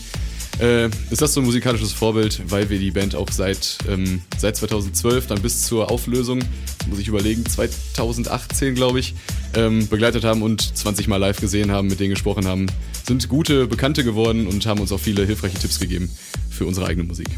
[0.61, 4.57] äh, ist das so ein musikalisches Vorbild, weil wir die Band auch seit, ähm, seit
[4.57, 6.41] 2012 dann bis zur Auflösung,
[6.89, 9.15] muss ich überlegen, 2018 glaube ich,
[9.55, 12.67] ähm, begleitet haben und 20 Mal live gesehen haben, mit denen gesprochen haben,
[13.07, 16.11] sind gute Bekannte geworden und haben uns auch viele hilfreiche Tipps gegeben
[16.51, 17.29] für unsere eigene Musik.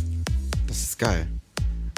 [0.66, 1.27] Das ist geil.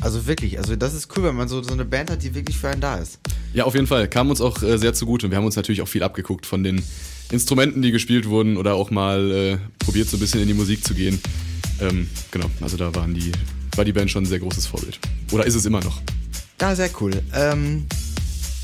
[0.03, 2.59] Also wirklich, also das ist cool, wenn man so, so eine Band hat, die wirklich
[2.59, 3.19] für einen da ist.
[3.55, 4.09] Ja, auf jeden Fall.
[4.09, 6.63] Kam uns auch äh, sehr zugute und wir haben uns natürlich auch viel abgeguckt von
[6.63, 6.83] den
[7.31, 10.85] Instrumenten, die gespielt wurden oder auch mal äh, probiert, so ein bisschen in die Musik
[10.85, 11.21] zu gehen.
[11.81, 13.33] Ähm, genau, also da waren die,
[13.75, 14.99] war die Band schon ein sehr großes Vorbild.
[15.33, 16.01] Oder ist es immer noch?
[16.61, 17.13] Ja, sehr cool.
[17.35, 17.87] Ähm,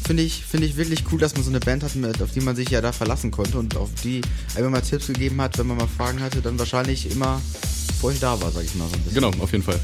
[0.05, 2.41] Finde ich, finde ich wirklich cool, dass man so eine Band hat, mit, auf die
[2.41, 4.21] man sich ja da verlassen konnte und auf die
[4.57, 7.41] einfach mal Tipps gegeben hat, wenn man mal Fragen hatte, dann wahrscheinlich immer
[8.01, 9.23] vor euch da war, sag ich mal so ein bisschen.
[9.23, 9.79] Genau, auf jeden Fall.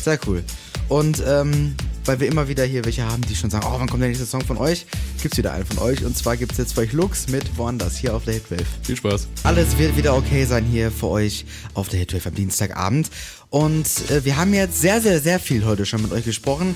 [0.00, 0.44] Sehr cool.
[0.88, 4.02] Und ähm, weil wir immer wieder hier welche haben, die schon sagen, oh, wann kommt
[4.02, 4.86] der nächste Song von euch?
[5.22, 6.04] Gibt's wieder einen von euch.
[6.04, 8.64] Und zwar gibt's jetzt für euch Lux mit Woanders hier auf der Hitwave.
[8.82, 9.26] Viel Spaß.
[9.44, 13.10] Alles wird wieder okay sein hier für euch auf der Hitwave am Dienstagabend.
[13.48, 16.74] Und äh, wir haben jetzt sehr, sehr, sehr viel heute schon mit euch gesprochen.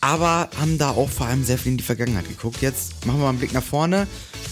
[0.00, 2.62] aber haben da auch vor allem sehr viel in die Vergangenheit geguckt.
[2.62, 4.06] Jetzt machen wir mal einen Blick nach vorne,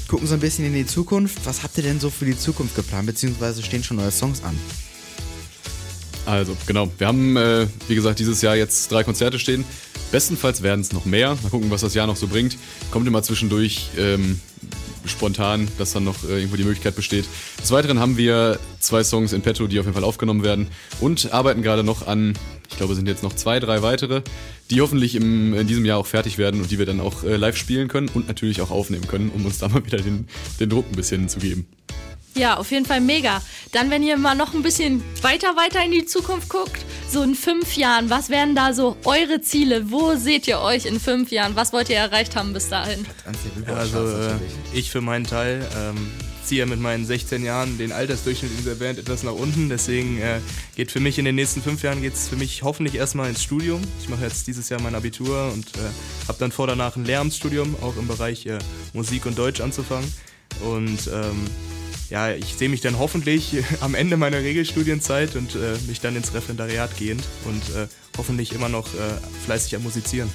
[0.08, 1.38] gucken so ein bisschen in die Zukunft.
[1.44, 4.58] Was habt ihr denn so für die Zukunft geplant, beziehungsweise stehen schon neue Songs an?
[6.26, 6.90] Also, genau.
[6.98, 9.64] Wir haben, äh, wie gesagt, dieses Jahr jetzt drei Konzerte stehen.
[10.10, 11.36] Bestenfalls werden es noch mehr.
[11.42, 12.58] Mal gucken, was das Jahr noch so bringt.
[12.90, 14.40] Kommt immer zwischendurch ähm,
[15.06, 17.26] spontan, dass dann noch äh, irgendwo die Möglichkeit besteht.
[17.62, 20.68] Des Weiteren haben wir zwei Songs in petto, die auf jeden Fall aufgenommen werden
[21.00, 22.34] und arbeiten gerade noch an,
[22.68, 24.22] ich glaube, sind jetzt noch zwei, drei weitere,
[24.70, 27.36] die hoffentlich im, in diesem Jahr auch fertig werden und die wir dann auch äh,
[27.36, 30.26] live spielen können und natürlich auch aufnehmen können, um uns da mal wieder den,
[30.58, 31.66] den Druck ein bisschen zu geben.
[32.36, 33.40] Ja, auf jeden Fall mega.
[33.72, 37.34] Dann, wenn ihr mal noch ein bisschen weiter, weiter in die Zukunft guckt, so in
[37.34, 39.90] fünf Jahren, was wären da so eure Ziele?
[39.90, 41.56] Wo seht ihr euch in fünf Jahren?
[41.56, 43.06] Was wollt ihr erreicht haben bis dahin?
[43.66, 44.34] Ja, also äh,
[44.74, 46.10] ich für meinen Teil ähm,
[46.44, 49.68] ziehe mit meinen 16 Jahren den Altersdurchschnitt in dieser Band etwas nach unten.
[49.68, 50.40] Deswegen äh,
[50.76, 53.80] geht für mich in den nächsten fünf Jahren geht's für mich hoffentlich erstmal ins Studium.
[54.00, 57.76] Ich mache jetzt dieses Jahr mein Abitur und äh, habe dann vor danach ein Lehramtsstudium,
[57.82, 58.58] auch im Bereich äh,
[58.92, 60.12] Musik und Deutsch anzufangen.
[60.62, 61.46] Und ähm,
[62.10, 66.34] ja, ich sehe mich dann hoffentlich am Ende meiner Regelstudienzeit und äh, mich dann ins
[66.34, 68.98] Referendariat gehend und äh, hoffentlich immer noch äh,
[69.44, 70.30] fleißig am Musizieren.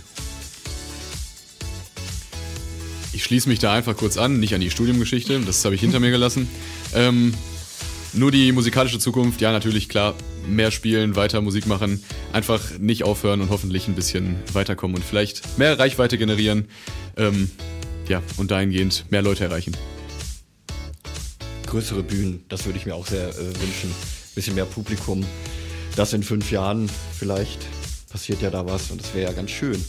[3.14, 6.00] Ich schließe mich da einfach kurz an, nicht an die Studiumgeschichte, das habe ich hinter
[6.00, 6.48] mir gelassen.
[6.94, 7.34] Ähm,
[8.14, 10.16] nur die musikalische Zukunft, ja natürlich klar,
[10.48, 12.04] mehr spielen, weiter Musik machen,
[12.34, 16.68] einfach nicht aufhören und hoffentlich ein bisschen weiterkommen und vielleicht mehr Reichweite generieren,
[17.16, 17.52] ähm,
[18.08, 19.76] ja, und dahingehend mehr Leute erreichen
[21.72, 23.96] größere Bühnen, das würde ich mir auch sehr äh, wünschen.
[24.36, 25.26] Bisschen mehr Publikum.
[25.96, 27.60] Das in fünf Jahren vielleicht
[28.10, 29.84] passiert ja da was und das wäre ja ganz schön.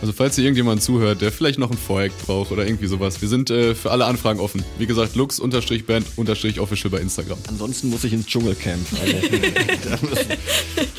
[0.00, 3.28] Also falls hier irgendjemand zuhört, der vielleicht noch ein Vorhack braucht oder irgendwie sowas, wir
[3.28, 4.64] sind äh, für alle Anfragen offen.
[4.78, 7.38] Wie gesagt, lux-band-official bei Instagram.
[7.48, 8.86] Ansonsten muss ich ins Dschungelcamp.
[9.00, 9.16] Also,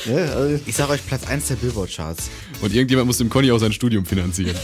[0.11, 2.29] ja, also ich sage euch Platz 1 der Billboard-Charts.
[2.61, 4.55] Und irgendjemand muss dem Conny auch sein Studium finanzieren.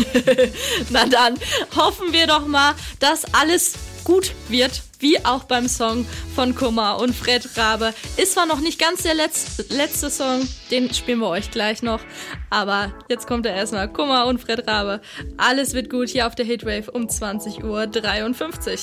[0.91, 1.33] Na dann
[1.75, 3.73] hoffen wir doch mal, dass alles
[4.07, 7.93] gut wird, wie auch beim Song von Kummer und Fred Rabe.
[8.15, 11.99] Ist zwar noch nicht ganz der letzte, letzte Song, den spielen wir euch gleich noch,
[12.49, 15.01] aber jetzt kommt er erstmal Kummer und Fred Rabe.
[15.35, 18.77] Alles wird gut hier auf der Hitwave um 20.53 Uhr.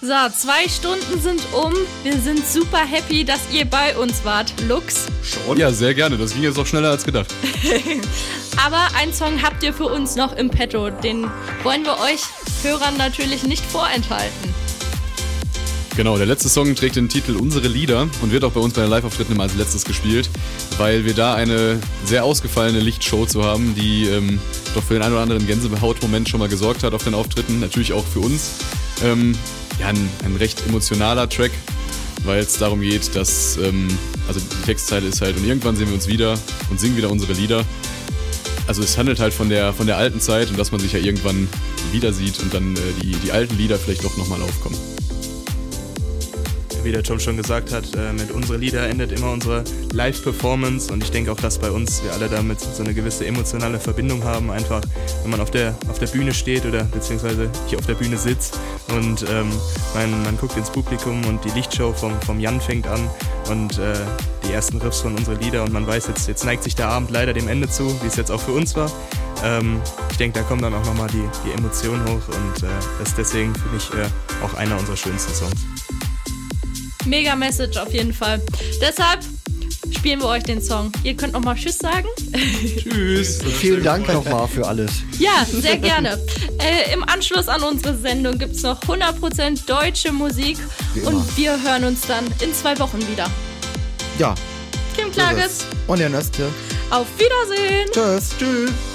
[0.00, 1.74] So, zwei Stunden sind um.
[2.02, 4.52] Wir sind super happy, dass ihr bei uns wart.
[4.66, 5.06] Lux.
[5.22, 5.58] Schon?
[5.58, 6.16] Ja, sehr gerne.
[6.16, 7.32] Das ging jetzt auch schneller als gedacht.
[8.64, 10.90] Aber einen Song habt ihr für uns noch im Petto.
[10.90, 11.30] Den
[11.62, 12.22] wollen wir euch
[12.62, 14.61] Hörern natürlich nicht vorenthalten.
[15.94, 18.80] Genau, der letzte Song trägt den Titel Unsere Lieder und wird auch bei uns bei
[18.80, 20.30] den Live-Auftritten immer als letztes gespielt,
[20.78, 24.40] weil wir da eine sehr ausgefallene Lichtshow zu haben, die ähm,
[24.74, 27.60] doch für den einen oder anderen Gänsehaut-Moment schon mal gesorgt hat auf den Auftritten.
[27.60, 28.52] Natürlich auch für uns.
[29.04, 29.36] Ähm,
[29.80, 31.52] ja, ein, ein, recht emotionaler Track,
[32.24, 33.86] weil es darum geht, dass, ähm,
[34.28, 36.38] also die Textzeile ist halt, und irgendwann sehen wir uns wieder
[36.70, 37.66] und singen wieder unsere Lieder.
[38.66, 41.00] Also es handelt halt von der, von der alten Zeit und dass man sich ja
[41.00, 41.48] irgendwann
[41.90, 44.78] wieder sieht und dann äh, die, die alten Lieder vielleicht doch nochmal aufkommen
[46.84, 50.92] wie der Tom schon gesagt hat, äh, mit unseren Lieder endet immer unsere Live-Performance.
[50.92, 54.24] Und ich denke auch, dass bei uns wir alle damit so eine gewisse emotionale Verbindung
[54.24, 54.80] haben, einfach
[55.22, 58.58] wenn man auf der, auf der Bühne steht oder beziehungsweise hier auf der Bühne sitzt.
[58.94, 59.48] Und ähm,
[59.94, 63.08] man, man guckt ins Publikum und die Lichtshow vom, vom Jan fängt an.
[63.50, 63.94] Und äh,
[64.46, 65.62] die ersten Riffs von unseren Lieder.
[65.64, 68.16] Und man weiß, jetzt, jetzt neigt sich der Abend leider dem Ende zu, wie es
[68.16, 68.90] jetzt auch für uns war.
[69.44, 72.28] Ähm, ich denke, da kommen dann auch nochmal die, die Emotionen hoch.
[72.28, 75.62] Und äh, das ist deswegen für mich äh, auch einer unserer schönsten Songs.
[77.06, 78.40] Mega Message auf jeden Fall.
[78.80, 79.20] Deshalb
[79.90, 80.92] spielen wir euch den Song.
[81.04, 82.06] Ihr könnt nochmal Tschüss sagen.
[82.78, 83.40] Tschüss.
[83.40, 84.90] Und vielen Dank nochmal für alles.
[85.18, 86.18] Ja, sehr gerne.
[86.58, 90.58] Äh, Im Anschluss an unsere Sendung gibt es noch 100% deutsche Musik
[91.04, 93.30] und wir hören uns dann in zwei Wochen wieder.
[94.18, 94.34] Ja.
[94.96, 95.64] Kim Klages.
[95.86, 96.48] Und Jan Öste.
[96.90, 97.88] Auf Wiedersehen.
[97.92, 98.34] Tschüss.
[98.38, 98.91] Tschüss.